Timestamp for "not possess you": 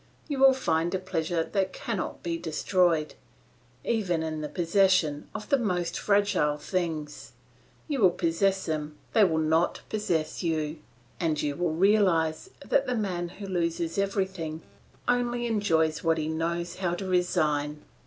9.37-10.79